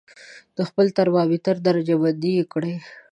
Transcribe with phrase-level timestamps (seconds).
[0.57, 2.75] د خپل ترمامتر درجه بندي یې کړئ.